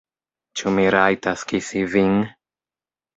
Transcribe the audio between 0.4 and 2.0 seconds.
Ĉu mi rajtas kisi